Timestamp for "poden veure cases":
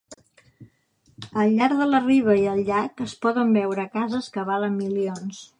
3.27-4.35